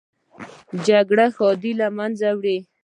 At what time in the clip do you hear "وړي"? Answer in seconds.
2.37-2.57